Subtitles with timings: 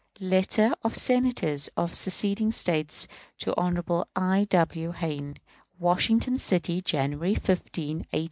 [0.19, 3.07] Letter of Senators of seceding States
[3.37, 4.03] to Hon.
[4.15, 4.47] I.
[4.49, 4.93] W.
[4.93, 5.35] Hayne.
[5.77, 8.05] Washington City, January 15, 1861.